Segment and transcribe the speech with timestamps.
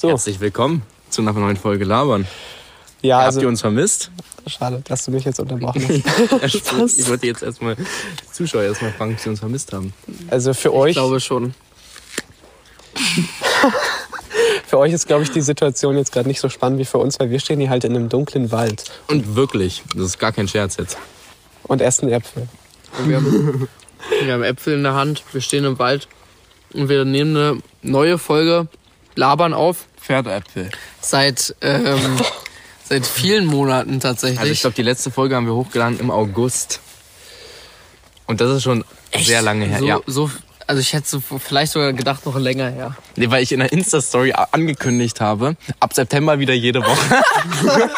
[0.00, 2.26] So, Herzlich willkommen zu einer neuen Folge Labern.
[3.02, 4.10] ja, Habt also ihr uns vermisst?
[4.46, 6.02] schade, dass du mich jetzt unterbrochen
[6.42, 6.54] hast.
[6.98, 7.84] Ich wollte jetzt erstmal die
[8.32, 9.92] Zuschauer erstmal fragen, ob sie uns vermisst haben.
[10.30, 11.52] Also für euch, Ich glaube schon.
[14.66, 17.20] für euch ist, glaube ich, die Situation jetzt gerade nicht so spannend wie für uns,
[17.20, 20.48] weil wir stehen hier halt in einem dunklen Wald Und wirklich, das ist gar kein
[20.48, 20.96] Scherz jetzt.
[21.64, 22.48] und essen Äpfel.
[22.98, 23.68] Und wir, haben,
[24.22, 26.08] wir haben Äpfel in der Hand, wir stehen im Wald
[26.72, 28.66] und wir nehmen eine neue Folge
[29.14, 29.84] Labern auf.
[30.10, 30.70] Pferdäpfel.
[31.00, 32.16] Seit, ähm,
[32.88, 34.40] seit vielen Monaten tatsächlich.
[34.40, 36.80] Also ich glaube, die letzte Folge haben wir hochgeladen im August.
[38.26, 38.84] Und das ist schon
[39.16, 39.78] sehr lange her.
[39.78, 40.00] so, Ja.
[40.06, 40.30] so,
[40.66, 42.96] also ich hätte so vielleicht sogar gedacht, noch länger her.
[43.14, 47.22] Nee, weil ich in der Insta-Story angekündigt habe, ab September wieder jede Woche.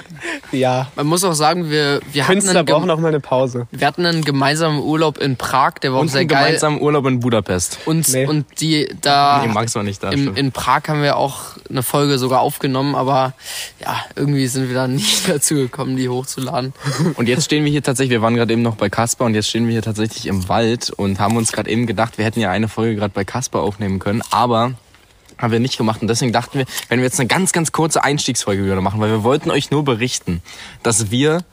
[0.52, 3.66] Ja, Man muss auch sagen, wir, wir, hatten, Künstler einen, brauchen auch mal eine Pause.
[3.72, 6.44] wir hatten einen gemeinsamen Urlaub in Prag, der war auch Und sehr einen geil.
[6.46, 7.78] gemeinsamen Urlaub in Budapest.
[7.86, 8.26] Und, Nee.
[8.26, 10.10] und die da Nee, Max war nicht da.
[10.10, 13.32] im, in Prag haben wir auch eine Folge sogar aufgenommen, aber
[13.80, 16.72] ja, irgendwie sind wir da nicht dazu gekommen, die hochzuladen.
[17.16, 19.48] Und jetzt stehen wir hier tatsächlich, wir waren gerade eben noch bei Kasper und jetzt
[19.48, 22.50] stehen wir hier tatsächlich im Wald und haben uns gerade eben gedacht, wir hätten ja
[22.50, 24.72] eine Folge gerade bei Kasper aufnehmen können, aber
[25.38, 28.02] haben wir nicht gemacht und deswegen dachten wir, wenn wir jetzt eine ganz, ganz kurze
[28.02, 30.42] Einstiegsfolge wieder machen, weil wir wollten euch nur berichten,
[30.82, 31.44] dass wir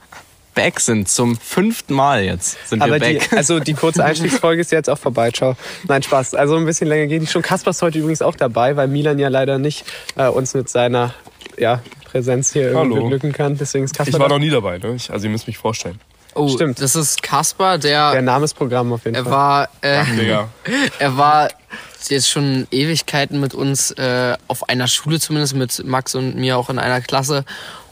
[0.56, 3.34] back sind zum fünften Mal jetzt sind Aber wir die, back.
[3.34, 5.32] also die kurze Einstiegsfolge ist jetzt auch vorbei.
[5.32, 5.56] Ciao.
[5.88, 6.36] Nein, Spaß.
[6.36, 7.42] Also ein bisschen länger geht die schon.
[7.42, 9.84] Kasper ist heute übrigens auch dabei, weil Milan ja leider nicht
[10.16, 11.14] äh, uns mit seiner
[11.58, 13.04] ja, Präsenz hier irgendwie Hallo.
[13.04, 13.58] beglücken kann.
[13.58, 14.36] Deswegen ist Kasper Ich war da.
[14.36, 14.94] noch nie dabei, ne?
[14.96, 16.00] Ich, also ihr müsst mich vorstellen.
[16.36, 16.82] Oh, Stimmt.
[16.82, 19.32] das ist Kaspar, der, der Namensprogramm auf jeden er Fall.
[19.32, 20.50] war, äh, Digga.
[21.00, 21.50] er war
[22.10, 26.70] jetzt schon Ewigkeiten mit uns äh, auf einer Schule zumindest mit Max und mir auch
[26.70, 27.46] in einer Klasse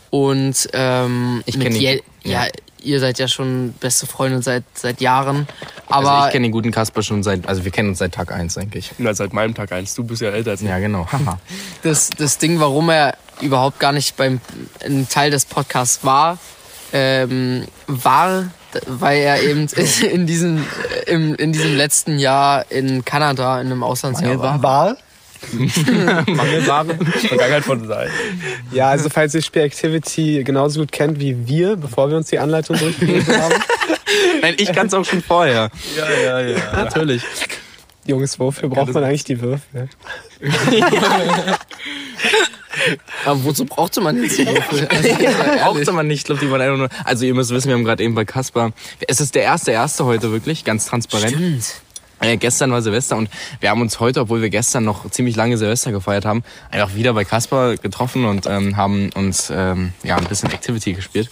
[0.09, 1.81] und ähm, Ich mit kenn ihn.
[1.81, 2.45] je, ja,
[2.83, 5.47] ihr seid ja schon beste Freunde seit seit Jahren,
[5.87, 8.31] aber also ich kenne den guten Kasper schon seit, also wir kennen uns seit Tag
[8.33, 8.91] eins eigentlich.
[8.97, 9.95] Na, seit meinem Tag eins.
[9.95, 10.67] Du bist ja älter als ich.
[10.67, 11.07] Ja, genau.
[11.83, 14.41] Das, das Ding, warum er überhaupt gar nicht beim
[14.83, 16.37] ein Teil des Podcasts war,
[16.93, 18.51] ähm, war,
[18.87, 19.67] weil er eben
[20.11, 20.65] in diesem,
[21.07, 24.63] im, in diesem letzten Jahr in Kanada in einem Auslandsjahr war.
[24.63, 24.97] Wahl?
[26.27, 26.97] Mangelware.
[27.27, 28.09] Vergangenheit von sein.
[28.71, 32.37] Ja, also falls ihr Spiel Activity genauso gut kennt wie wir, bevor wir uns die
[32.37, 33.55] Anleitung durchgelesen haben.
[34.41, 35.71] Nein, ich kann es auch schon vorher.
[35.97, 36.57] Ja, ja, ja.
[36.73, 37.23] Natürlich.
[38.05, 39.89] Jungs, wofür braucht man eigentlich die Würfel?
[43.25, 44.87] Aber wozu brauchte man jetzt die Würfel?
[44.87, 45.09] Also,
[45.63, 46.89] Brauchte man nicht, ich glaube, die waren einfach nur.
[47.05, 48.71] Also ihr müsst wissen, wir haben gerade eben bei Kasper.
[49.07, 51.33] Es ist der erste erste heute wirklich, ganz transparent.
[51.33, 51.81] Stimmt.
[52.21, 55.57] Äh, gestern war Silvester und wir haben uns heute, obwohl wir gestern noch ziemlich lange
[55.57, 60.25] Silvester gefeiert haben, einfach wieder bei Kasper getroffen und ähm, haben uns ähm, ja ein
[60.25, 61.31] bisschen Activity gespielt.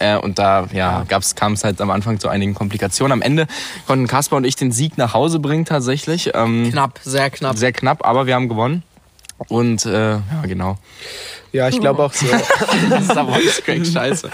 [0.00, 3.12] Äh, und da ja, gab's kam es halt am Anfang zu einigen Komplikationen.
[3.12, 3.46] Am Ende
[3.86, 6.30] konnten Kasper und ich den Sieg nach Hause bringen tatsächlich.
[6.34, 7.58] Ähm, Knapp, sehr knapp.
[7.58, 8.82] Sehr knapp, aber wir haben gewonnen.
[9.48, 10.78] Und äh, ja, genau.
[11.52, 12.26] Ja, ich glaube auch so.
[12.90, 14.30] Das ist aber Crack, scheiße.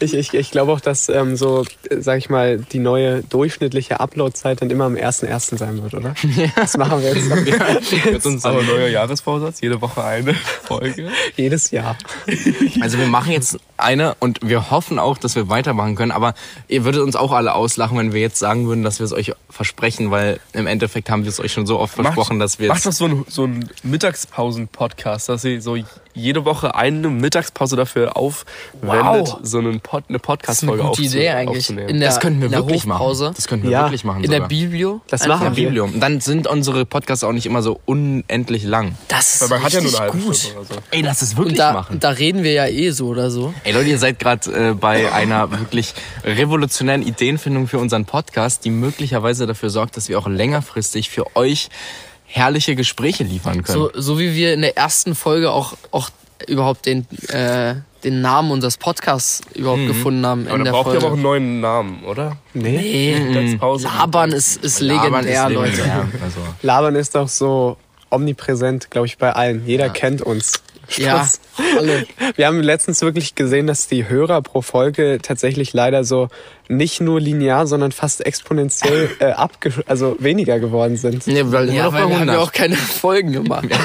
[0.00, 1.64] Ich, ich, ich glaube auch, dass ähm, so,
[1.98, 5.56] sag ich mal, die neue durchschnittliche Uploadzeit dann immer am 1.1.
[5.56, 6.14] sein wird, oder?
[6.56, 11.10] Das machen wir jetzt Wird uns Aber neuer Jahresvorsatz, jede Woche eine Folge.
[11.36, 11.96] jedes Jahr.
[12.80, 16.12] Also wir machen jetzt eine und wir hoffen auch, dass wir weitermachen können.
[16.12, 16.34] Aber
[16.68, 19.32] ihr würdet uns auch alle auslachen, wenn wir jetzt sagen würden, dass wir es euch
[19.48, 22.84] versprechen, weil im Endeffekt haben wir es euch schon so oft versprochen, dass wir Macht
[22.84, 25.76] jetzt doch so ein, so ein Mittagspausen-Podcast, dass ihr so
[26.16, 28.46] jede Woche eine Mittagspause dafür aufwendet,
[28.82, 29.38] Wow.
[29.42, 31.58] so einen Pod, eine Das ist eine Podcast-Folge gute aufzu- Idee eigentlich.
[31.58, 32.00] aufzunehmen.
[32.00, 33.32] Der, das könnten wir in der wirklich machen.
[33.36, 33.82] Das könnten wir Ja.
[33.84, 34.24] wirklich machen.
[34.24, 34.48] in der sogar.
[34.48, 35.00] Biblio.
[35.08, 35.64] Das machen Ja, wir.
[35.66, 36.00] Biblium.
[36.00, 38.96] Dann sind unsere Podcasts auch nicht immer so unendlich lang.
[39.08, 40.34] Das ist Weil man hat ja nur eine gut.
[40.34, 40.48] So.
[40.90, 42.00] Ey, lass es wirklich Und da, machen.
[42.00, 43.52] da reden wir ja eh so oder so.
[43.64, 45.92] Ey Leute, ihr seid gerade äh, bei einer wirklich
[46.24, 51.68] revolutionären Ideenfindung für unseren Podcast, die möglicherweise dafür sorgt, dass wir auch längerfristig für euch
[52.36, 53.78] herrliche Gespräche liefern können.
[53.78, 56.10] So, so wie wir in der ersten Folge auch, auch
[56.46, 60.92] überhaupt den, äh, den Namen unseres Podcasts überhaupt gefunden haben Aber in da der braucht
[60.92, 62.36] ihr aber auch einen neuen Namen, oder?
[62.52, 62.78] Nee.
[62.78, 63.86] nee, Mittagspause.
[63.86, 65.70] Labern ist, ist Labern legendär, ist Leute.
[65.70, 66.08] legendär.
[66.22, 67.78] Also, Labern ist doch so
[68.10, 69.66] omnipräsent, glaube ich, bei allen.
[69.66, 70.62] Jeder kennt uns.
[70.96, 71.26] Ja,
[71.76, 72.06] alle.
[72.36, 76.28] Wir haben letztens wirklich gesehen, dass die Hörer pro Folge tatsächlich leider so
[76.68, 81.26] nicht nur linear, sondern fast exponentiell äh, abge also weniger geworden sind.
[81.26, 82.38] nee, weil Ja, weil wir haben ja 100.
[82.38, 83.66] auch keine Folgen gemacht.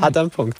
[0.00, 0.56] Hat am Punkt.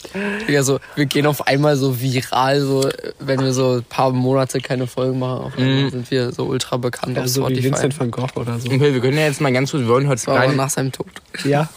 [0.48, 4.60] Ja, so, wir gehen auf einmal so viral, so, wenn wir so ein paar Monate
[4.60, 7.64] keine Folgen machen, auf einmal sind wir so ultra bekannt auf Also wie Spotify.
[7.70, 8.68] Vincent van Gogh oder so.
[8.70, 10.56] Okay, wir können ja jetzt mal ganz kurz, wir wollen heute Das war aber keine,
[10.56, 11.06] nach seinem Tod.
[11.44, 11.68] Ja.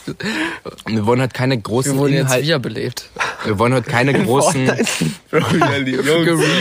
[0.87, 3.09] wir wollen heute keine großen Wir wurden jetzt Inhalte, wiederbelebt.
[3.45, 4.65] Wir wollen heute keine großen.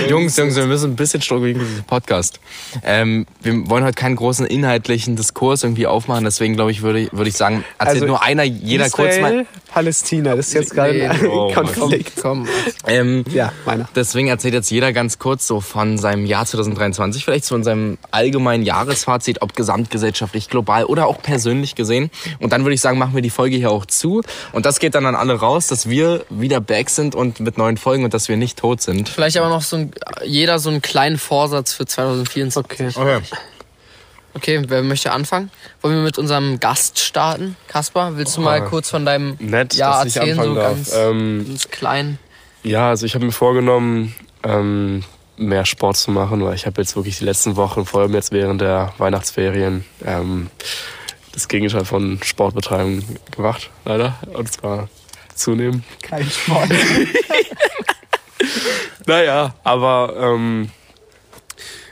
[0.09, 2.41] Jungs, Jungs, wir müssen ein bisschen struggling in diesem Podcast.
[2.85, 7.29] Ähm, wir wollen heute keinen großen inhaltlichen Diskurs irgendwie aufmachen, deswegen glaube ich, würde würde
[7.29, 9.47] ich sagen, erzählt Also, nur einer, jeder kurz mal.
[9.73, 11.53] Palästina, das ist jetzt gerade Nee, ein oh.
[11.53, 12.13] Konflikt.
[12.21, 12.47] Komm.
[12.87, 13.89] Ähm, Ja, meiner.
[13.95, 18.65] Deswegen erzählt jetzt jeder ganz kurz so von seinem Jahr 2023, vielleicht von seinem allgemeinen
[18.65, 22.11] Jahresfazit, ob gesamtgesellschaftlich, global oder auch persönlich gesehen.
[22.39, 24.23] Und dann würde ich sagen, machen wir die Folge hier auch zu.
[24.53, 27.79] Und das geht dann an alle raus, dass wir wieder back sind und mit neuen
[27.79, 29.09] Folgen und dass wir nicht tot sind.
[29.09, 29.93] Vielleicht aber noch so ein,
[30.25, 32.97] jeder so einen kleinen Vorsatz für 2024.
[32.97, 33.17] Okay.
[33.17, 33.23] Okay.
[34.35, 35.51] Okay, wer möchte anfangen?
[35.81, 37.57] Wollen wir mit unserem Gast starten?
[37.69, 40.75] Kaspar, willst du mal kurz von deinem Nett, Jahr dass ich erzählen, anfangen so darf.
[40.75, 42.19] ganz, Ähm, ganz klein?
[42.63, 45.05] Ja, also ich habe mir vorgenommen, ähm,
[45.37, 48.33] mehr Sport zu machen, weil ich habe jetzt wirklich die letzten Wochen, vor allem jetzt
[48.33, 50.49] während der Weihnachtsferien, ähm,
[51.33, 54.19] das Gegenteil von Sportbetreiben gemacht, leider.
[54.33, 54.89] Und zwar
[55.35, 55.85] zunehmen.
[56.03, 56.71] Kein Sport.
[59.07, 60.71] Naja, aber ähm,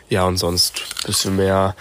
[0.09, 1.75] ja, und sonst ein bisschen mehr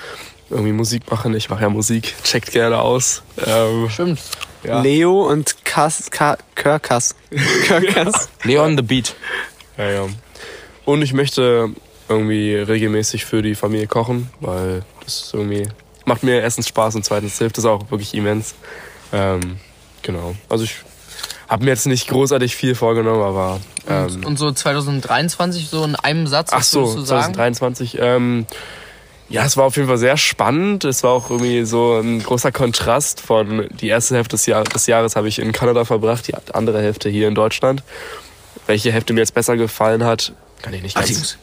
[0.50, 1.34] irgendwie Musik machen.
[1.36, 3.24] Ich mache ja Musik, checkt gerne aus.
[3.46, 4.20] Ähm, Stimmt.
[4.64, 4.82] ja.
[4.82, 7.16] Leo und Kass, Ka, Körkas.
[7.68, 8.30] Körkas.
[8.44, 9.16] Leon the Beat.
[9.78, 10.08] Ja, ja.
[10.86, 11.70] Und ich möchte
[12.08, 15.68] irgendwie regelmäßig für die Familie kochen, weil das ist irgendwie
[16.10, 18.56] macht mir erstens Spaß und zweitens hilft es auch wirklich immens.
[19.14, 19.58] Ähm,
[20.02, 20.36] genau.
[20.50, 20.78] Also ich
[21.48, 25.96] habe mir jetzt nicht großartig viel vorgenommen, aber ähm, Und, und so 2023 so in
[25.96, 27.34] einem Satz, ach was so, würdest du sagen?
[27.34, 27.98] 2023.
[28.00, 28.46] Ähm,
[29.30, 30.86] ja, es war auf jeden Fall sehr spannend.
[30.86, 34.88] Es war auch irgendwie so ein großer Kontrast von die erste Hälfte des, Jahr des
[34.88, 37.84] Jahres habe ich in Kanada verbracht, die andere Hälfte hier in Deutschland.
[38.68, 41.12] Welche Hälfte mir jetzt besser gefallen hat, kann ich nicht Ach, ganz.
[41.12, 41.38] Jungs.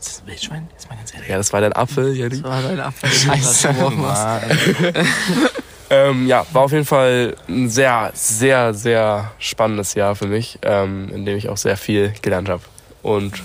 [0.00, 0.68] Ist das Wildschwein?
[0.76, 1.28] Ist mal ganz ehrlich.
[1.28, 2.40] Ja, das war dein Apfel, Jenny.
[2.40, 3.68] Das war dein Apfel, hast.
[5.90, 11.08] Ähm, ja, war auf jeden Fall ein sehr, sehr, sehr spannendes Jahr für mich, ähm,
[11.12, 12.62] in dem ich auch sehr viel gelernt habe.
[13.02, 13.42] Und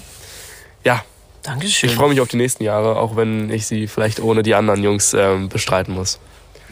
[0.84, 1.04] ja,
[1.44, 1.90] Dankeschön.
[1.90, 4.82] ich freue mich auf die nächsten Jahre, auch wenn ich sie vielleicht ohne die anderen
[4.84, 6.20] Jungs ähm, bestreiten muss.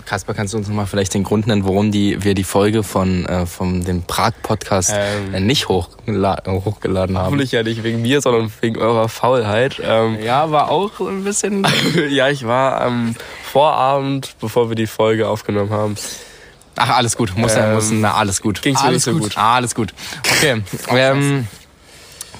[0.06, 3.26] Kasper, kannst du uns nochmal vielleicht den Grund nennen, warum die, wir die Folge von,
[3.28, 5.34] äh, von dem Prag-Podcast Ähm.
[5.36, 7.26] äh, nicht hochgela hochgeladen haben?
[7.28, 9.80] Hoffentlich ja nicht wegen mir, sondern wegen eurer Faulheit.
[9.84, 11.68] Ähm, Ja, war auch ein bisschen.
[12.10, 15.96] ja, ich war am Vorabend, bevor wir die Folge aufgenommen haben,
[16.78, 17.38] Ach, alles gut.
[17.38, 18.62] Muss Ähm, muss, na, alles gut.
[18.62, 19.30] ging es mir Alles nicht so gut.
[19.30, 19.38] gut.
[19.38, 19.94] Ah, alles gut.
[20.26, 20.64] Okay.
[20.90, 21.48] ähm,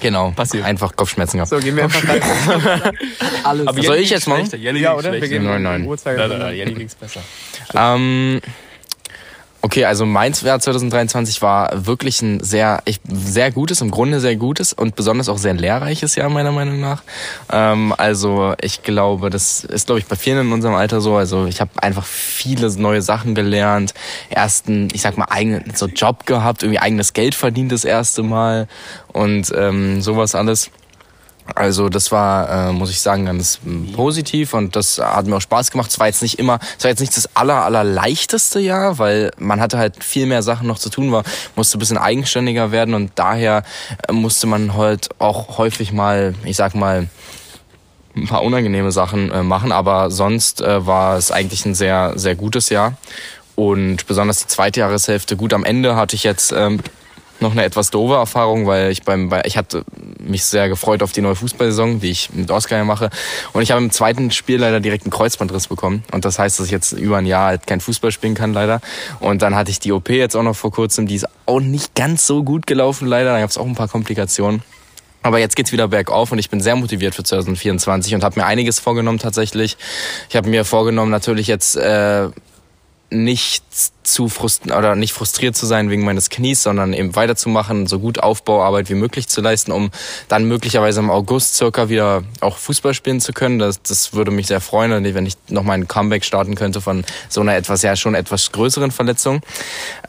[0.02, 0.30] genau.
[0.32, 0.64] Passiert.
[0.64, 1.50] Einfach Kopfschmerzen gehabt.
[1.50, 2.92] So, gehen wir einfach weiter.
[3.44, 3.66] Alles.
[3.66, 4.48] Aber Soll ich jetzt machen?
[4.60, 5.12] Jenny Ja, oder?
[5.12, 5.86] Wir gehen Nein, nein.
[5.86, 6.28] Uhrzeigersinn.
[6.28, 7.20] Nein, nein, nein, Jenny ging's besser.
[7.74, 8.40] Ähm,
[9.62, 14.36] okay, also mein Jahr 2023 war wirklich ein sehr, ich, sehr gutes, im Grunde sehr
[14.36, 17.02] gutes und besonders auch sehr lehrreiches Jahr meiner Meinung nach.
[17.50, 21.16] Ähm, also ich glaube, das ist glaube ich bei vielen in unserem Alter so.
[21.16, 23.94] Also ich habe einfach viele neue Sachen gelernt.
[24.30, 28.66] Ersten, ich sag mal, eigenen so Job gehabt, irgendwie eigenes Geld verdient das erste Mal
[29.12, 30.70] und ähm, sowas alles.
[31.54, 35.40] Also das war, äh, muss ich sagen, ganz ähm, positiv und das hat mir auch
[35.40, 35.90] Spaß gemacht.
[35.90, 39.32] Es war jetzt nicht immer, es war jetzt nicht das aller, aller leichteste Jahr, weil
[39.38, 41.24] man hatte halt viel mehr Sachen noch zu tun, war,
[41.56, 43.64] musste ein bisschen eigenständiger werden und daher
[44.08, 47.08] äh, musste man halt auch häufig mal, ich sag mal,
[48.14, 52.36] ein paar unangenehme Sachen äh, machen, aber sonst äh, war es eigentlich ein sehr, sehr
[52.36, 52.94] gutes Jahr.
[53.54, 56.80] Und besonders die zweite Jahreshälfte, gut am Ende hatte ich jetzt ähm,
[57.40, 59.84] noch eine etwas doofe Erfahrung, weil ich beim, bei, ich hatte
[60.18, 63.10] mich sehr gefreut auf die neue Fußballsaison, die ich mit Oscar mache.
[63.52, 66.04] Und ich habe im zweiten Spiel leider direkt einen Kreuzbandriss bekommen.
[66.12, 68.80] Und das heißt, dass ich jetzt über ein Jahr halt kein Fußball spielen kann, leider.
[69.20, 71.94] Und dann hatte ich die OP jetzt auch noch vor kurzem, die ist auch nicht
[71.94, 73.32] ganz so gut gelaufen, leider.
[73.32, 74.62] Da gab es auch ein paar Komplikationen.
[75.22, 78.46] Aber jetzt geht's wieder bergauf und ich bin sehr motiviert für 2024 und habe mir
[78.46, 79.76] einiges vorgenommen tatsächlich.
[80.28, 82.28] Ich habe mir vorgenommen, natürlich jetzt äh,
[83.10, 83.64] nicht
[84.02, 88.18] zu frustriert oder nicht frustriert zu sein wegen meines Knies, sondern eben weiterzumachen, so gut
[88.22, 89.90] Aufbauarbeit wie möglich zu leisten, um
[90.28, 93.58] dann möglicherweise im August circa wieder auch Fußball spielen zu können.
[93.58, 97.04] Das, das würde mich sehr freuen, wenn ich noch mal ein Comeback starten könnte von
[97.28, 99.40] so einer etwas ja schon etwas größeren Verletzung.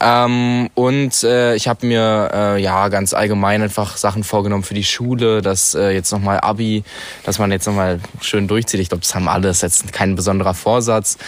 [0.00, 4.84] Ähm, und äh, ich habe mir äh, ja ganz allgemein einfach Sachen vorgenommen für die
[4.84, 6.84] Schule, dass äh, jetzt nochmal Abi,
[7.24, 8.80] dass man jetzt nochmal schön durchzieht.
[8.80, 11.18] Ich glaube, das haben alle, das ist jetzt kein besonderer Vorsatz.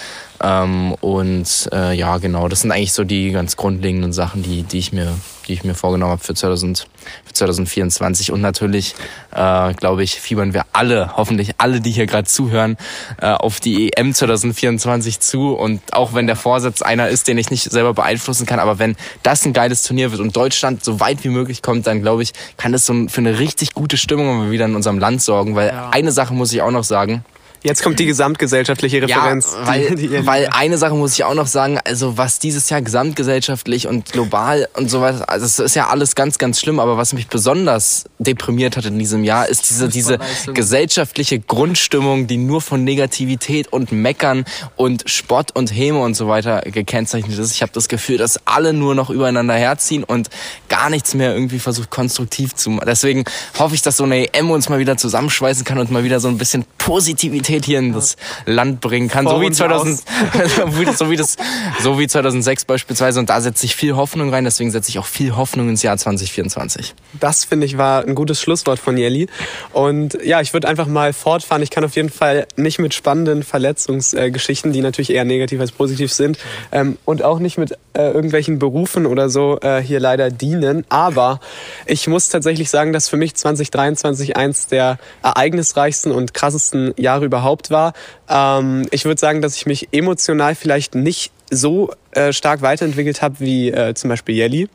[0.43, 4.79] Ähm, und äh, ja, genau, das sind eigentlich so die ganz grundlegenden Sachen, die, die
[4.79, 5.13] ich mir,
[5.47, 6.87] die ich mir vorgenommen habe für, 2000,
[7.27, 8.33] für 2024.
[8.33, 8.95] Und natürlich,
[9.35, 12.79] äh, glaube ich, fiebern wir alle, hoffentlich alle, die hier gerade zuhören,
[13.21, 15.53] äh, auf die EM 2024 zu.
[15.53, 18.97] Und auch wenn der Vorsatz einer ist, den ich nicht selber beeinflussen kann, aber wenn
[19.23, 22.33] das ein geiles Turnier wird und Deutschland so weit wie möglich kommt, dann glaube ich,
[22.57, 25.57] kann das so für eine richtig gute Stimmung wieder in unserem Land sorgen.
[25.57, 25.91] Weil Ja.
[25.91, 27.23] eine Sache muss ich auch noch sagen
[27.63, 29.55] Jetzt kommt die gesamtgesellschaftliche Referenz.
[29.55, 32.71] Ja, weil, die, die weil eine Sache muss ich auch noch sagen, also was dieses
[32.71, 36.79] Jahr gesamtgesellschaftlich und global und so weiter, also es ist ja alles ganz, ganz schlimm,
[36.79, 40.19] aber was mich besonders deprimiert hat in diesem Jahr, ist diese, diese
[40.53, 44.45] gesellschaftliche Grundstimmung, die nur von Negativität und Meckern
[44.77, 47.53] und Spott und Häme und so weiter gekennzeichnet ist.
[47.53, 50.29] Ich habe das Gefühl, dass alle nur noch übereinander herziehen und
[50.69, 52.87] gar nichts mehr irgendwie versucht konstruktiv zu machen.
[52.87, 53.25] Deswegen
[53.59, 56.29] hoffe ich, dass so eine EM uns mal wieder zusammenschweißen kann und mal wieder so
[56.29, 59.27] ein bisschen Positivität hier in das Land bringen kann.
[59.27, 59.99] So wie, 2000,
[60.97, 61.37] so, wie das,
[61.81, 63.21] so wie 2006 beispielsweise.
[63.21, 64.45] Und da setze ich viel Hoffnung rein.
[64.45, 66.95] Deswegen setze ich auch viel Hoffnung ins Jahr 2024.
[67.19, 69.29] Das finde ich war ein gutes Schlusswort von Jelly.
[69.73, 71.63] Und ja, ich würde einfach mal fortfahren.
[71.63, 76.13] Ich kann auf jeden Fall nicht mit spannenden Verletzungsgeschichten, die natürlich eher negativ als positiv
[76.13, 76.39] sind,
[76.73, 80.85] ähm, und auch nicht mit äh, irgendwelchen Berufen oder so äh, hier leider dienen.
[80.89, 81.41] Aber
[81.87, 87.36] ich muss tatsächlich sagen, dass für mich 2023 eins der ereignisreichsten und krassesten Jahre überhaupt
[87.71, 87.93] war.
[88.29, 93.41] Ähm, ich würde sagen, dass ich mich emotional vielleicht nicht so äh, stark weiterentwickelt habe
[93.41, 94.69] wie äh, zum Beispiel Jelly.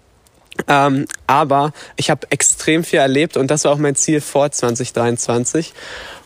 [0.68, 5.74] Ähm, aber ich habe extrem viel erlebt und das war auch mein Ziel vor 2023.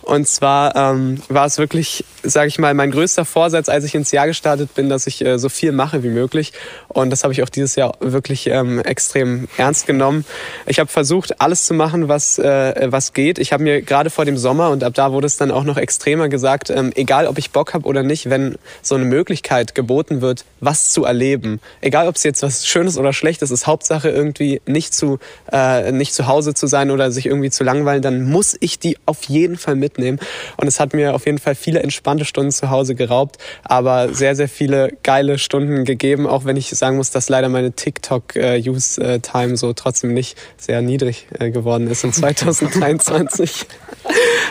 [0.06, 4.12] Und zwar ähm, war es wirklich, sage ich mal, mein größter Vorsatz, als ich ins
[4.12, 6.54] Jahr gestartet bin, dass ich äh, so viel mache wie möglich.
[6.88, 10.24] Und das habe ich auch dieses Jahr wirklich ähm, extrem ernst genommen.
[10.68, 13.40] Ich habe versucht, alles zu machen, was, äh, was geht.
[13.40, 15.78] Ich habe mir gerade vor dem Sommer, und ab da wurde es dann auch noch
[15.78, 20.22] extremer gesagt, ähm, egal ob ich Bock habe oder nicht, wenn so eine Möglichkeit geboten
[20.22, 24.62] wird, was zu erleben, egal ob es jetzt was Schönes oder Schlechtes ist, Hauptsache irgendwie
[24.68, 25.18] nicht zu,
[25.52, 28.98] äh, nicht zu Hause zu sein oder sich irgendwie zu langweilen, dann muss ich die
[29.08, 30.20] auf jeden Fall mit mitnehmen.
[30.58, 34.36] Und es hat mir auf jeden Fall viele entspannte Stunden zu Hause geraubt, aber sehr,
[34.36, 39.74] sehr viele geile Stunden gegeben, auch wenn ich sagen muss, dass leider meine TikTok-Use-Time so
[39.74, 43.66] trotzdem nicht sehr niedrig äh, geworden ist in 2023.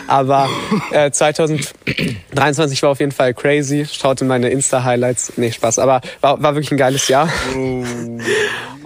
[0.06, 0.48] aber
[0.90, 3.86] äh, 2023 war auf jeden Fall crazy.
[3.90, 5.34] Schaut in meine Insta-Highlights.
[5.36, 5.78] Nee, Spaß.
[5.78, 7.28] Aber war, war wirklich ein geiles Jahr.
[7.56, 7.84] Oh.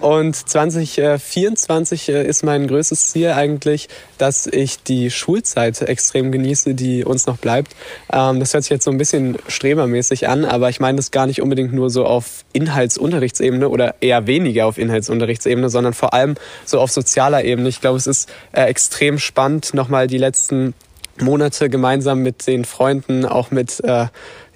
[0.00, 7.04] Und 2024 äh, ist mein größtes Ziel eigentlich, dass ich die Schulzeit extrem genieße, die
[7.04, 7.74] uns noch bleibt.
[8.12, 11.26] Ähm, das hört sich jetzt so ein bisschen strebermäßig an, aber ich meine das gar
[11.26, 16.78] nicht unbedingt nur so auf Inhaltsunterrichtsebene oder eher weniger auf Inhaltsunterrichtsebene, sondern vor allem so
[16.80, 17.68] auf sozialer Ebene.
[17.68, 20.74] Ich glaube, es ist äh, extrem spannend, nochmal die letzten
[21.22, 24.06] Monate gemeinsam mit den Freunden, auch mit äh,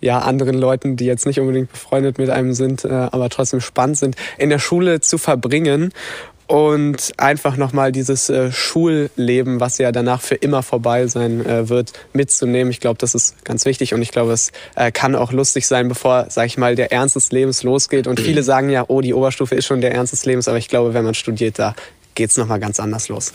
[0.01, 3.99] ja, anderen Leuten, die jetzt nicht unbedingt befreundet mit einem sind, äh, aber trotzdem spannend
[3.99, 5.93] sind, in der Schule zu verbringen
[6.53, 11.93] und einfach nochmal dieses äh, Schulleben, was ja danach für immer vorbei sein äh, wird,
[12.13, 12.71] mitzunehmen.
[12.71, 15.89] Ich glaube, das ist ganz wichtig und ich glaube, es äh, kann auch lustig sein,
[15.89, 18.07] bevor, sag ich mal, der Ernst des Lebens losgeht.
[18.07, 20.69] Und viele sagen ja, oh, die Oberstufe ist schon der Ernst des Lebens, aber ich
[20.69, 21.75] glaube, wenn man studiert, da
[22.15, 23.33] geht's nochmal ganz anders los.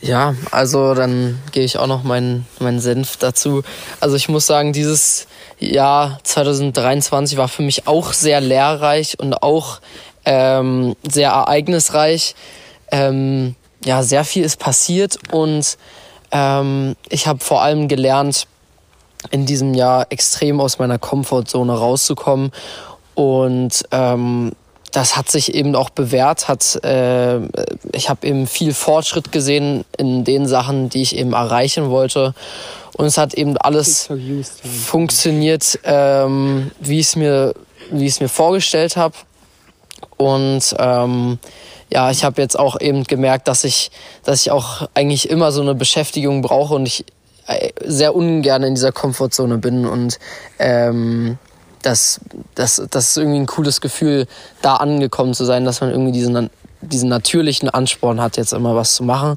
[0.00, 3.62] Ja, also dann gehe ich auch noch meinen mein Senf dazu.
[4.00, 5.26] Also ich muss sagen, dieses
[5.58, 9.80] Jahr 2023 war für mich auch sehr lehrreich und auch
[10.24, 12.36] ähm, sehr ereignisreich.
[12.92, 15.76] Ähm, ja, sehr viel ist passiert und
[16.30, 18.46] ähm, ich habe vor allem gelernt,
[19.30, 22.52] in diesem Jahr extrem aus meiner Komfortzone rauszukommen
[23.14, 24.52] und ähm,
[24.92, 27.40] das hat sich eben auch bewährt, hat äh,
[27.92, 32.34] ich habe eben viel Fortschritt gesehen in den Sachen, die ich eben erreichen wollte.
[32.96, 34.08] Und es hat eben alles
[34.86, 37.54] funktioniert, ähm, wie ich es mir,
[37.90, 39.14] wie ich es mir vorgestellt habe.
[40.16, 41.38] Und ähm,
[41.90, 43.90] ja, ich habe jetzt auch eben gemerkt, dass ich,
[44.24, 47.04] dass ich auch eigentlich immer so eine Beschäftigung brauche und ich
[47.46, 50.18] äh, sehr ungern in dieser Komfortzone bin und
[50.58, 51.38] ähm,
[51.82, 52.20] das,
[52.54, 54.26] das, das ist irgendwie ein cooles Gefühl,
[54.62, 58.94] da angekommen zu sein, dass man irgendwie diesen, diesen natürlichen Ansporn hat, jetzt immer was
[58.94, 59.36] zu machen.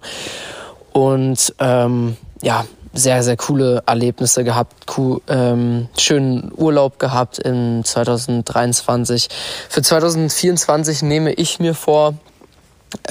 [0.92, 9.30] Und ähm, ja, sehr, sehr coole Erlebnisse gehabt, cool, ähm, schönen Urlaub gehabt in 2023.
[9.70, 12.16] Für 2024 nehme ich mir vor,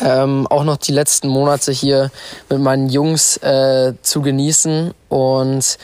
[0.02, 2.10] ähm, auch noch die letzten Monate hier
[2.50, 5.78] mit meinen Jungs äh, zu genießen und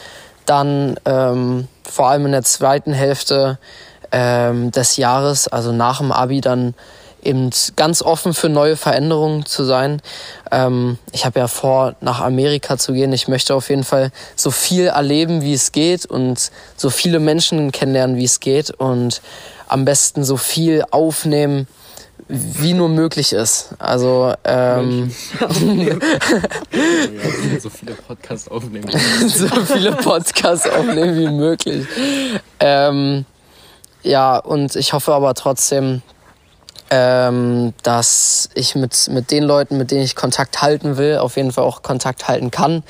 [0.44, 3.58] dann ähm, vor allem in der zweiten Hälfte
[4.12, 6.74] ähm, des Jahres, also nach dem Abi, dann
[7.22, 10.00] eben ganz offen für neue Veränderungen zu sein.
[10.52, 13.12] Ähm, ich habe ja vor, nach Amerika zu gehen.
[13.12, 17.72] Ich möchte auf jeden Fall so viel erleben, wie es geht und so viele Menschen
[17.72, 19.20] kennenlernen, wie es geht und
[19.68, 21.66] am besten so viel aufnehmen,
[22.28, 23.70] wie nur möglich ist.
[23.78, 25.10] Also ähm,
[27.60, 28.88] so viele Podcasts aufnehmen.
[29.26, 31.86] so viele Podcasts aufnehmen wie möglich.
[32.58, 33.24] Ähm,
[34.02, 36.02] ja, und ich hoffe aber trotzdem,
[36.90, 41.52] ähm, dass ich mit, mit den Leuten, mit denen ich Kontakt halten will, auf jeden
[41.52, 42.82] Fall auch Kontakt halten kann.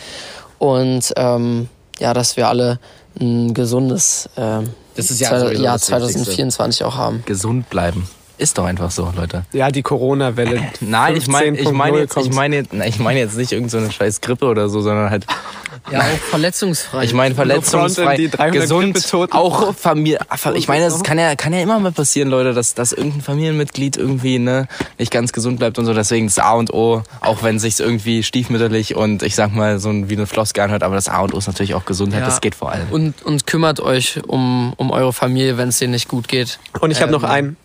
[0.58, 2.78] Und ähm, ja, dass wir alle
[3.18, 5.92] ein gesundes ähm, Das ist ja Jahr das Wichtigste.
[5.92, 7.22] 2024 auch haben.
[7.26, 8.08] Gesund bleiben.
[8.38, 9.44] Ist doch einfach so, Leute.
[9.52, 10.62] Ja, die Corona-Welle.
[10.80, 13.86] Nein, ich meine ich mein 15.0 jetzt, ich mein jetzt, ich mein jetzt nicht irgendeine
[13.86, 15.26] so scheiß Grippe oder so, sondern halt,
[15.90, 17.04] Ja, auch verletzungsfrei.
[17.04, 20.18] ich meine verletzungsfrei, die 300 gesund, auch Familie.
[20.54, 23.96] Ich meine, es kann ja, kann ja immer mal passieren, Leute, dass, dass irgendein Familienmitglied
[23.96, 25.94] irgendwie ne, nicht ganz gesund bleibt und so.
[25.94, 29.78] Deswegen das A und O, auch wenn es sich irgendwie stiefmütterlich und ich sag mal
[29.78, 32.20] so wie eine Floskel anhört, aber das A und O ist natürlich auch Gesundheit.
[32.20, 32.26] Ja.
[32.26, 32.88] Das geht vor allem.
[32.90, 36.58] und, und kümmert euch um, um eure Familie, wenn es denen nicht gut geht.
[36.80, 37.56] Und ich habe noch Ähm, einen,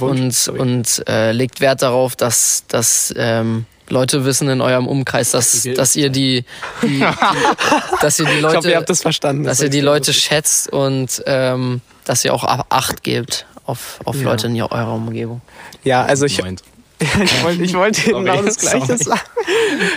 [0.00, 0.48] Wunsch.
[0.48, 5.62] Und, und äh, legt Wert darauf, dass, dass ähm, Leute wissen in eurem Umkreis, dass,
[5.76, 6.44] dass ihr die,
[6.82, 7.00] die, die
[8.00, 9.44] dass ihr die ich hoffe, ihr Leute, habt das verstanden.
[9.44, 14.20] dass Das ihr die Leute schätzt und ähm, dass ihr auch Acht gebt auf, auf
[14.22, 15.40] Leute in eurer Umgebung.
[15.84, 16.38] Ja, also ich,
[16.98, 18.98] ich wollte ich wollte Sorry, genau das Gleiche sorry.
[19.04, 19.20] sagen.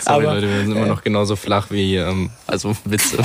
[0.02, 3.18] Sorry, Aber- Leute, wir sind immer noch genauso flach wie, ähm, also Witze.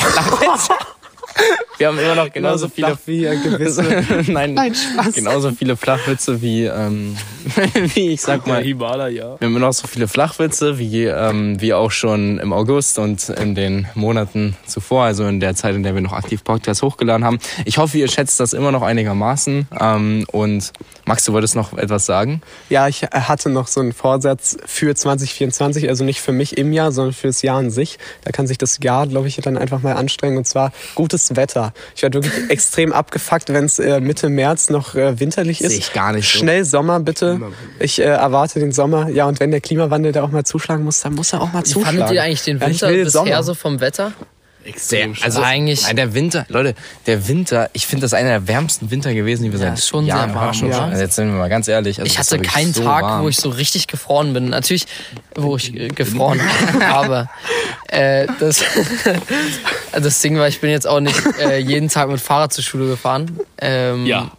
[1.79, 3.83] Wir haben immer noch genauso viele flach wie äh, gewisse.
[4.29, 5.15] Nein, Nein, Spaß.
[5.15, 7.17] genauso viele Flachwitze wie, ähm,
[7.95, 8.63] wie ich sag mal.
[8.63, 9.41] Hibala, ja.
[9.41, 13.29] Wir haben immer noch so viele Flachwitze wie, ähm, wie auch schon im August und
[13.29, 17.25] in den Monaten zuvor, also in der Zeit, in der wir noch aktiv Podcasts hochgeladen
[17.25, 17.39] haben.
[17.65, 19.69] Ich hoffe, ihr schätzt das immer noch einigermaßen.
[19.81, 20.73] Ähm, und
[21.07, 22.41] Max, du wolltest noch etwas sagen?
[22.71, 26.93] Ja, ich hatte noch so einen Vorsatz für 2024, also nicht für mich im Jahr,
[26.93, 27.99] sondern für das Jahr an sich.
[28.23, 31.64] Da kann sich das Jahr, glaube ich, dann einfach mal anstrengen und zwar gutes Wetter.
[31.97, 35.71] Ich werde wirklich extrem abgefuckt, wenn es äh, Mitte März noch äh, winterlich ist.
[35.71, 36.39] Sehe ich gar nicht so.
[36.39, 37.41] Schnell Sommer, bitte.
[37.79, 39.09] Ich äh, erwarte den Sommer.
[39.09, 41.61] Ja, und wenn der Klimawandel da auch mal zuschlagen muss, dann muss er auch mal
[41.61, 41.99] Wie zuschlagen.
[41.99, 43.43] fandet ihr eigentlich den Ja, ich Winter will bisher Sommer.
[43.43, 44.13] so vom Wetter?
[44.77, 46.75] Sehr, also Eigentlich- Nein, der Winter, Leute,
[47.07, 49.89] der Winter, ich finde das einer der wärmsten Winter gewesen, die wir Ja, seit ist
[49.89, 50.69] schon Jahren sehr warm, hatten.
[50.71, 50.85] ja.
[50.87, 51.99] Also jetzt sind wir mal ganz ehrlich.
[52.01, 53.25] Also Ich das hatte keinen so Tag, warm.
[53.25, 54.49] wo ich so richtig gefroren bin.
[54.49, 54.87] Natürlich,
[55.35, 56.41] wo ich äh, gefroren
[56.81, 57.29] habe.
[57.89, 58.65] Äh, das,
[59.93, 62.89] das Ding war, ich bin jetzt auch nicht äh, jeden Tag mit Fahrrad zur Schule
[62.89, 63.39] gefahren.
[63.59, 64.31] Ähm, Ja.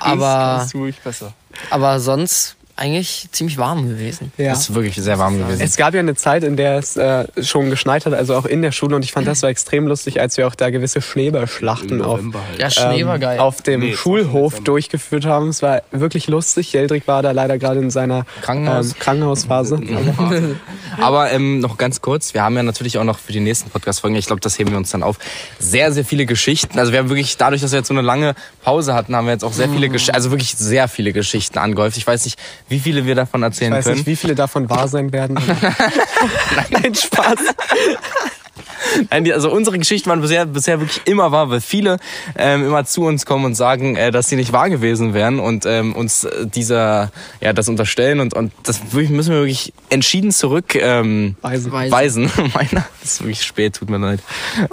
[0.00, 1.32] Aber, du ruhig besser.
[1.70, 4.32] aber sonst eigentlich ziemlich warm gewesen.
[4.38, 4.50] Ja.
[4.50, 5.60] Das ist wirklich sehr warm gewesen.
[5.60, 8.62] Es gab ja eine Zeit, in der es äh, schon geschneit hat, also auch in
[8.62, 8.96] der Schule.
[8.96, 12.58] Und ich fand das war extrem lustig, als wir auch da gewisse Schneeballschlachten auf, halt.
[12.58, 15.48] Ja, Schnee ähm, auf dem Nee, es Schulhof durchgeführt haben.
[15.48, 16.72] Es war wirklich lustig.
[16.72, 18.92] Jeldrick war da leider gerade in seiner Krankenhaus.
[18.92, 19.80] ähm, Krankenhausphase.
[20.98, 24.16] Aber ähm, noch ganz kurz, wir haben ja natürlich auch noch für die nächsten Podcast-Folgen,
[24.16, 25.18] ich glaube, das heben wir uns dann auf,
[25.58, 26.78] sehr, sehr viele Geschichten.
[26.78, 29.32] Also wir haben wirklich, dadurch, dass wir jetzt so eine lange Pause hatten, haben wir
[29.32, 31.96] jetzt auch sehr viele Geschichten, also wirklich sehr viele Geschichten angehäuft.
[31.96, 32.38] Ich weiß nicht,
[32.72, 33.96] wie viele wir davon Ich erzählen weiß können.
[33.98, 35.36] nicht, wie viele davon wahr sein werden.
[36.70, 37.38] Nein, Spaß.
[37.38, 38.41] Nein, die,
[39.10, 41.98] also unsere Geschichten waren bisher, bisher wirklich immer wahr, weil viele
[42.36, 45.66] ähm, immer zu uns kommen und sagen, äh, dass sie nicht wahr gewesen wären und
[45.66, 50.74] ähm, uns äh, dieser, ja, das unterstellen und, und das müssen wir wirklich entschieden zurück
[50.74, 51.72] ähm, Weisen.
[51.72, 52.30] weisen.
[52.54, 54.20] Meiner ist wirklich spät, tut mir leid.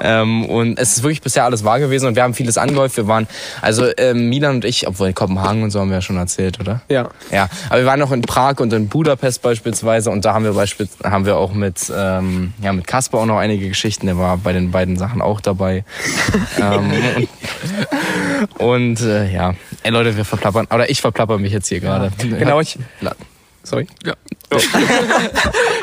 [0.01, 2.97] Ähm, und es ist wirklich bisher alles wahr gewesen und wir haben vieles angehäuft.
[2.97, 3.27] Wir waren,
[3.61, 6.59] also ähm, Milan und ich, obwohl in Kopenhagen und so haben wir ja schon erzählt,
[6.59, 6.81] oder?
[6.89, 7.09] Ja.
[7.31, 10.53] Ja, aber wir waren noch in Prag und in Budapest beispielsweise und da haben wir
[10.53, 14.08] beispielsweise haben wir auch mit ähm, ja mit Kasper auch noch einige Geschichten.
[14.09, 15.83] Der war bei den beiden Sachen auch dabei.
[16.59, 16.91] ähm,
[18.57, 20.65] und und äh, ja, ey Leute, wir verplappern.
[20.73, 22.11] Oder ich verplapper mich jetzt hier gerade.
[22.17, 22.79] Genau, ich.
[23.63, 23.85] Sorry.
[24.03, 24.15] Ja.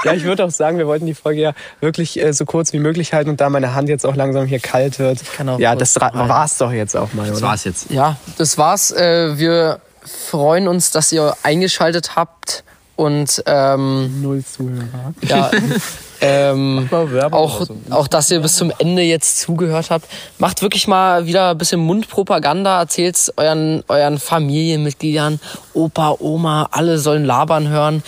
[0.05, 2.79] Ja, ich würde auch sagen, wir wollten die Folge ja wirklich äh, so kurz wie
[2.79, 5.21] möglich halten und da meine Hand jetzt auch langsam hier kalt wird.
[5.37, 7.49] kann auch ja, das war's doch jetzt auch mal, Das oder?
[7.49, 7.91] war's jetzt.
[7.91, 8.93] Ja, das war's.
[8.93, 12.63] Äh, wir freuen uns, dass ihr eingeschaltet habt
[12.95, 15.15] und ähm, Null Zuhörer.
[15.23, 15.51] ja,
[16.21, 16.89] ähm,
[17.31, 20.07] auch, auch, dass ihr bis zum Ende jetzt zugehört habt.
[20.39, 25.41] Macht wirklich mal wieder ein bisschen Mundpropaganda, erzählt's euren, euren Familienmitgliedern,
[25.75, 28.03] Opa, Oma, alle sollen labern hören.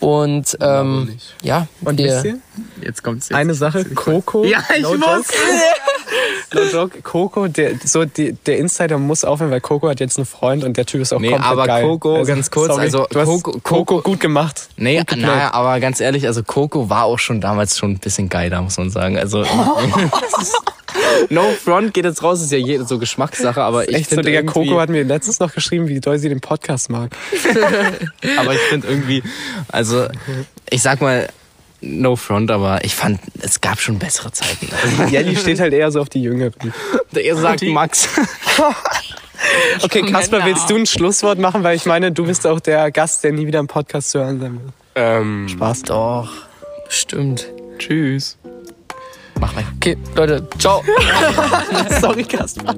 [0.00, 2.38] Und ähm, ja, Und ihr,
[2.82, 3.36] Jetzt kommt's jetzt.
[3.36, 4.44] eine Sache, Coco.
[4.44, 5.26] Ja, ich no muss.
[6.52, 10.26] No joke, Coco, der, so die, der Insider muss aufhören, weil Coco hat jetzt einen
[10.26, 11.84] Freund und der Typ ist auch Nee, komplett aber geil.
[11.84, 14.68] Coco, ganz kurz, also du hast Coco- Coco, Coco- gut gemacht.
[14.76, 18.28] Nee, Gut naja, aber ganz ehrlich, also Coco war auch schon damals schon ein bisschen
[18.28, 19.16] geiler, muss man sagen.
[19.18, 19.44] Also
[21.30, 24.30] No Front geht jetzt raus, ist ja jede so Geschmackssache, aber ich Echt so, finde
[24.30, 27.10] Digga, irgendwie, Coco hat mir letztens noch geschrieben, wie doll sie den Podcast mag.
[28.38, 29.22] aber ich finde irgendwie,
[29.68, 30.06] also
[30.68, 31.28] ich sag mal
[31.82, 34.68] No Front, aber ich fand, es gab schon bessere Zeiten.
[35.10, 36.74] Jelly steht halt eher so auf die Jüngeren.
[37.14, 38.08] Er sagt Max.
[39.82, 41.62] Okay, Kasper, willst du ein Schlusswort machen?
[41.62, 44.38] Weil ich meine, du bist auch der Gast, der nie wieder im Podcast zu hören
[44.38, 44.72] sein will.
[44.94, 45.82] Ähm, Spaß.
[45.84, 46.30] doch,
[46.86, 47.50] bestimmt.
[47.78, 48.36] Tschüss.
[49.40, 49.66] Mach rein.
[49.76, 50.84] Okay, Leute, ciao.
[52.00, 52.74] Sorry, Kasper.